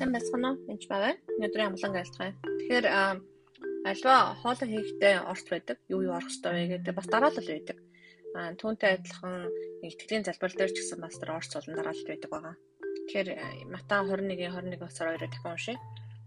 [0.00, 0.64] Сайн байцгаана уу?
[0.72, 1.20] Энд байна.
[1.36, 2.32] Өнөөдрийн амлан айлтгая.
[2.32, 5.76] Тэгэхээр альва хоолой хийхдээ орц байдаг.
[5.92, 7.78] Юу юу орох хэрэгтэй вэ гэдэг бас дараалал байдаг.
[8.32, 9.52] Аа түүнтэй адилхан
[9.84, 12.56] итгэлийн залбир дээр ч гэсэн бас тэр орц болон дараалал байдаг байгаа.
[13.12, 13.28] Тэгэхээр
[13.68, 15.76] Матай 21-ийн 21 бас 22-ыг дахин уншия.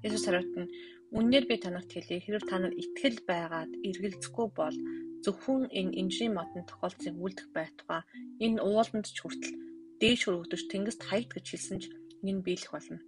[0.05, 0.69] Есүс хариулт нь
[1.17, 2.21] үннээр би танарт хэлье.
[2.21, 4.77] Хэрвээ та нар итгэл байгаад эргэлзэхгүй бол
[5.25, 8.05] зөвхөн энэ инжирийн модон тохиолдлын үлдэх байтугай
[8.37, 9.57] энэ ууланд ч хүртэл
[9.97, 11.89] дээш өргөдөж тэнгист хайт гэж хэлсэн ч
[12.21, 13.01] энэ биелэх болно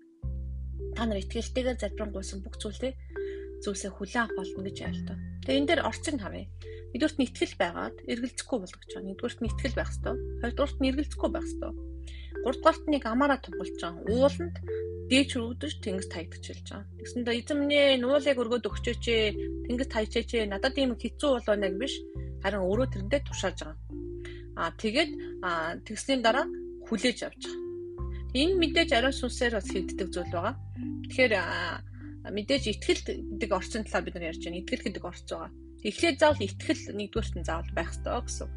[0.95, 2.93] та нар итгэлтэйгээр залбирanгуйсан бүх зүйлээ
[3.63, 5.17] зүйлсээ хүлээн авах болно гэж айлтаа.
[5.43, 6.48] Тэгээ энэ дээр орцыг харъя.
[6.91, 9.09] Нэгдүгürt нь итгэл байгаад эргэлзэхгүй болох гэж байна.
[9.09, 10.15] Нэгдүгürt нь итгэл байх ёстой.
[10.41, 11.71] Хоёрдугürt нь эргэлзэхгүй байх ёстой.
[12.45, 14.03] Гуравдугаарт нэг амаараа тунгалж байгаа.
[14.05, 14.55] Ууланд
[15.09, 16.87] дээч өргөдөж тэнгис таягдж хэлж байгаа.
[16.99, 19.26] Тэгсэндээ эзэм нэ нуулыг өргөд өгчөөч ээ.
[19.65, 20.51] Тэнгис таягчээч ээ.
[20.53, 21.93] Надад ийм хэцүү болоо нэг биш.
[22.45, 23.77] Харин өөрөө тэрэндээ тушааж байгаа.
[24.62, 25.12] Аа тэгээд
[25.84, 26.45] тэгсний дараа
[26.87, 27.65] хүлээж авч байгаа.
[28.35, 30.55] Энэ мэдээж ариун сүнсээр бас хийгддэг зүйл байгаа.
[31.07, 31.33] Тэгэхээр
[32.35, 33.01] мэдээж итгэл
[33.39, 34.59] гэдэг орчин талаар бид нар ярьж байна.
[34.59, 35.51] Итгэл гэдэг орц байгаа.
[35.87, 38.49] Эхлээд заавал итгэл нэгдүгээрт нь заавал байх ёстой гэсэн.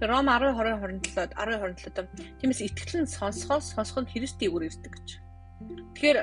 [0.00, 1.98] Тэр Ром 10 20 27-д 10 27-д
[2.40, 5.08] тиймээс итгэл нь сонсохоос сонсох нь Христийн үгээр ирдэг гэж.
[5.92, 6.18] Тэгэхээр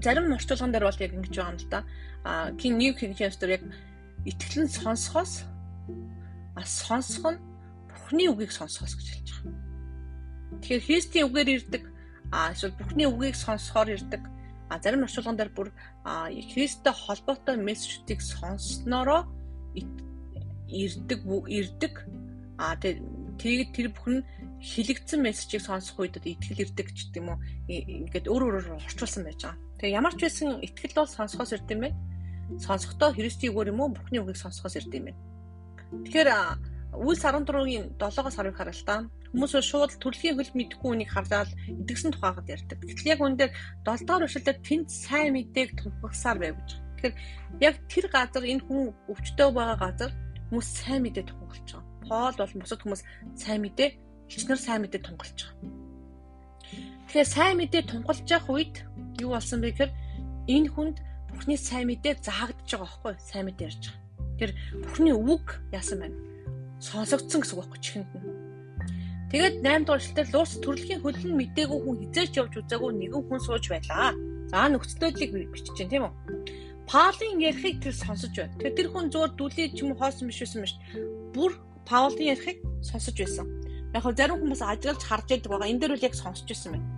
[0.00, 1.80] зарим орчуулган дээр бол яг ингэж байгаа юм л да.
[2.24, 3.62] А King New King James дээр яг
[4.24, 5.44] итгэл нь сонсохоос
[6.56, 7.42] а сонсох нь
[7.90, 9.71] Бурхны үгийг сонсохоос гэж хэлж байгаа.
[10.60, 11.82] Тэгэхээр Христийн үгээр ирдэг
[12.32, 14.22] а эсвэл Бурхны үгийг сонсохоор ирдэг.
[14.72, 15.68] А зарим орчуулган дээр бүр
[16.04, 19.28] Христтэй холбоотой мессежүүдийг сонсноороо
[20.72, 21.94] ирдэг ирдэг.
[22.56, 24.24] А тэгээд тэр бүхэн
[24.64, 27.38] хилэгдсэн мессежийг сонсох үед итгэл ирдэг ч гэдэг юм уу.
[27.68, 29.60] Ингээд өөр өөрөөр орчуулсан байж байгаа.
[29.76, 32.00] Тэгээ ямар ч байсан итгэл бол сонсохоос ирд юм байна.
[32.56, 35.20] Сонсохдоо Христийн үгээр юм уу Бурхны үгийг сонсохоос ирд юм байна.
[36.06, 36.30] Тэгэхээр
[36.92, 42.78] Үлс 13-гийн 7-оос 10-ыг харалтаа Хүмүүс шууд төрөлхийн хөл мэдхгүй үнийг харлаад идэгсэн тухайгад ярьдаг.
[42.84, 46.70] Гэтэл яг үүндээ 7 дахь уршилдад тэнд сайн мэдээг тунхагласаар байв гэж.
[47.00, 47.14] Тэгэхээр
[47.64, 50.12] яг тэр газар энэ хүн өвчтөй байгаа газар
[50.52, 51.88] хүмүүс сайн мэдээ тунхаглаж байгаа.
[52.04, 53.02] Пол бол бусад хүмүүс
[53.40, 53.88] сайн мэдээ
[54.28, 55.82] хичнээн сайн мэдээ тунхаглаж байгаа.
[57.08, 58.74] Тэгэхээр сайн мэдээ тунхаглаж явах үед
[59.16, 59.92] юу болсон бэ гэхээр
[60.52, 60.96] энэ хүнд
[61.32, 64.36] Бурхны сайн мэдээ заагдж байгаа байхгүй сайн мэдээ ярьж байгаа.
[64.36, 64.50] Тэр
[64.84, 66.16] Бурхны үг яасан байна?
[66.80, 68.31] Сонсогдсон гэсэн үг байхгүй чихэнд нь.
[69.32, 73.64] Тэгээд 8 дугаар эшлэлээр Луус төрөлхийн хөлн мдээгүй хүн хизээч явж үзээгүй нэгэн хүн сууж
[73.72, 74.12] байлаа.
[74.52, 76.12] За нөхцөлөдлийг бичиж чинь тийм үү?
[76.84, 78.52] Паулын ярихыг тэр сонсож байна.
[78.60, 80.76] Тэгэхээр тэр хүн зөөр дүлээ ч юм уу хоосон биш байсан биш.
[81.32, 81.56] Бүр
[81.88, 83.48] Паулын ярихыг сонсож байсан.
[83.96, 85.70] Яг хөө зарим хүмүүс ажиглаж харж байдаг байгаа.
[85.72, 86.88] Энэ дээр үл яг сонсож байсан байна.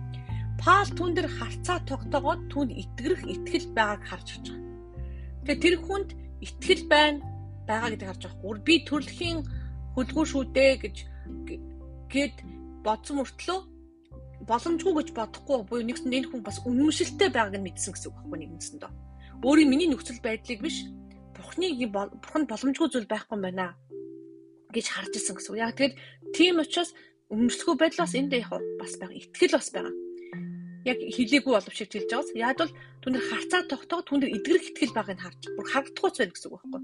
[0.59, 4.59] Паул түн дээр харцаа тогтоогоод түн итгэрэх итгэл байгааг харж байгаа.
[5.47, 6.09] Тэгээ тэр хүнд
[6.43, 7.23] итгэл байна
[7.63, 8.43] байгаа гэдгийг харж байгаа.
[8.43, 9.39] Гур би төрөлхийн
[9.95, 10.95] хөлгөө шүү дээ гэж
[12.15, 12.35] гэд
[12.85, 13.59] бодсон мөртлөө
[14.47, 18.39] боломжгүй гэж бодохгүй буюу нэгсэн энэ хүн бас үнэмшилтэй байгааг нь мэдсэн гэсэн үг байхгүй
[18.39, 18.91] нэгнсэн доо.
[19.43, 20.85] Өөрийн миний нөхцөл байдлыг биш
[21.35, 23.75] Бурхны бурхан боломжгүй зүйл байхгүй байна
[24.71, 25.59] гэж харж ирсэн гэсэн үг.
[25.59, 25.95] Яг тэгээд
[26.35, 26.91] тийм учраас
[27.31, 29.19] үнэмшлэхгүй байдлаас энд яг бас байгаа.
[29.19, 29.93] Итгэл бас байгаа.
[30.85, 35.23] Яг хилээгүй боловч хэлж байгаас яаж бол түнэр харцаа тогтоог түнэр эдгэрэх итгэл байгааг нь
[35.23, 36.81] харж бүр харагдахгүй байх гэсэн үг байхгүй.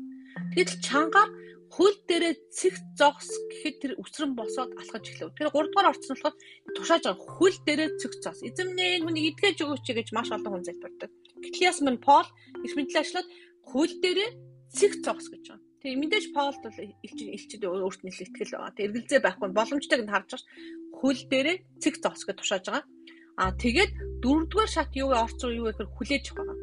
[0.52, 1.30] Тэгэл чангаар
[1.72, 5.32] хөл дээрээ цэг зогс гэхэд тэр өсрөн босоод алхаж эхлэв.
[5.40, 6.36] Тэр 3 дугаар орцсон болохоор
[6.76, 8.44] тушааж байгаа хөл дээрээ цэг зогс.
[8.44, 11.12] Эзэмнээ хүнийг идгэж өгөөч гэж маш олон хүн залбирдаг.
[11.40, 12.28] Гэтэл ясман Пол
[12.68, 13.30] их мэдлээ ажиллаад
[13.72, 14.30] хөл дээрээ
[14.76, 15.64] цэг зогс гэж байна.
[15.80, 18.76] Тэгээ мэдээж Паулд бол элчид өөрт нь итгэл байгаа.
[18.76, 20.52] Тэг эргэлзээ байхгүй боломжтойг нь харж байгаа ш.
[21.00, 22.84] Хөл дээрээ цэг зогс гэж тушааж байгаа.
[23.40, 25.24] Аа тэгээд дөрөвдүгээр шат юу вэ?
[25.24, 26.60] Орц руу юу вэ гэхээр хүлээж авах байгаа.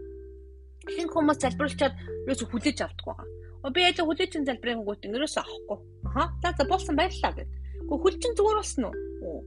[0.93, 1.95] Ихэнх хүмүүс залбирлчаад
[2.29, 3.38] юус хүлээж авдаг байгаа
[3.75, 5.79] би яа хүлээчин залбирын гот ингэрээс авахгүй.
[6.07, 6.25] Аха.
[6.43, 7.51] За за болсон баярлалаа гэд.
[7.89, 9.41] Гэхдээ хүлчин зүгээр болсон уу?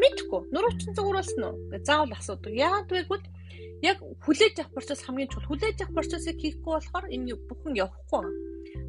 [0.00, 0.40] Мэдхгүй.
[0.54, 1.56] Нуруучин зүгээр болсон уу?
[1.70, 2.52] Гэ заавал асуудаг.
[2.54, 3.26] Яагаад вэ гэвэл
[3.82, 5.50] яг хүлээж авах процесс хамгийн чухал.
[5.50, 8.24] Хүлээж авах процессыг хийхгүй болохоор энэ бүхэн явахгүй.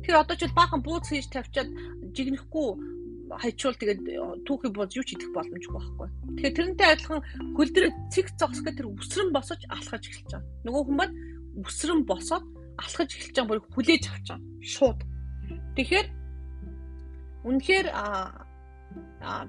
[0.05, 1.69] Тэр одоо ч баахан бууз хийж тавьчаад
[2.15, 2.67] жигнэхгүй
[3.39, 4.01] хайчуул тэгээд
[4.43, 6.07] түүхий бууз юу ч идэх боломжгүй байхгүй.
[6.35, 7.21] Тэгэхээр тэрнтэй адилхан
[7.55, 10.43] хөл дээр цэг зогсгоо тэр үсрэн босож алхаж эхэлж байгаа.
[10.67, 11.15] Нөгөө маань
[11.63, 12.43] үсрэн босоод
[12.81, 14.41] алхаж эхэлж байгаа бүрийг хүлээж авч байгаа.
[14.73, 14.99] Шууд.
[15.77, 16.07] Тэгэхээр
[17.47, 17.87] үнэхээр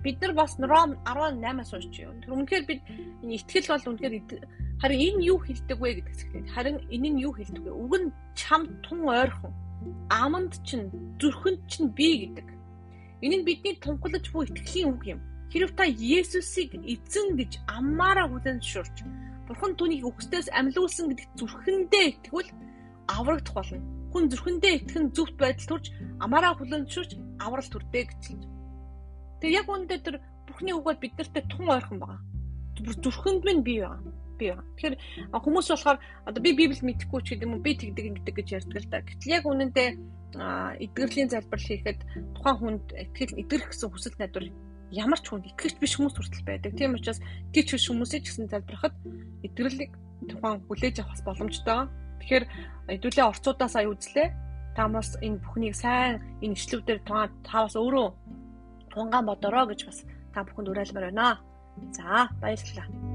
[0.05, 2.21] бид нар бас Ром 18-аас уншиж юм.
[2.21, 2.81] Тэр үнэхээр бид
[3.25, 4.15] энэ итгэл бол үнэхээр
[4.81, 6.53] харин энэ юу хэлдэг вэ гэдэг хэсэгт.
[6.55, 7.73] Харин энэ нь юу хэлдэг вэ?
[7.73, 9.53] Уг нь чам тун ойрхон.
[10.11, 12.49] Аманд чинь зүрхэнд чинь би гэдэг.
[13.25, 15.21] Энэ нь бидний тунхлаж буй итгэлийн үг юм.
[15.51, 18.97] Хэрв та Есүсийг эзэн гэж аммаараа хүлээн зөвшөөрч
[19.47, 22.51] Бурхан түүнийг өгсдөөс амьлуулсан гэдэгт зүрхэндээ итгэвэл
[23.19, 23.81] аврагдах болно.
[24.13, 25.87] Хүн зүрхэндээ итгэн зөвхт байдал төрж
[26.21, 27.11] амаараа хүлэншүүч
[27.41, 28.43] аврал төрдөө хэлж.
[29.41, 30.17] Тэгээ яг үүндээ тэр
[30.47, 32.21] Бурхны үгээр бид нартай тун ойрхон байгаа.
[32.77, 34.03] Зүрхэнд минь бий байгаа.
[34.39, 34.65] бий байна.
[34.75, 34.97] Тэгэхээр
[35.33, 38.79] хүмүүс болохоор одоо би Библийг мэдэхгүй ч гэдэг юм уу би тэгдэг ингэдэг гэж ярьдаг
[38.83, 39.07] л да.
[39.07, 39.89] Гэтэл яг үнэндээ
[40.83, 42.01] эдгэрлийн залбирал хийхэд
[42.35, 44.47] тухайн хүнд итгэл эдгэрэх гэсэн хүсэл найдвар
[44.93, 46.73] ямар ч хүнд итгэж биш хүмүүс хүртэл байдаг.
[46.77, 47.21] Тийм учраас
[47.53, 48.95] тийч биш хүмүүсийг ч гэсэн залбирахад
[49.47, 49.93] эдгэрлийг
[50.29, 51.89] тухайн хүлээж авах боломжтой.
[52.23, 52.45] Тэгэхээр
[52.89, 54.29] хэдүүлээ орцуудаа сая үзлээ.
[54.79, 57.01] Тамаас энэ бүхнийг сайн энэ ишлүүдээр
[57.45, 58.09] таваас өөрөө
[58.95, 59.99] тунгаан бодороо гэж бас
[60.33, 61.43] та бүхэнд уриалмаар байна.
[61.93, 63.12] За баярлалаа.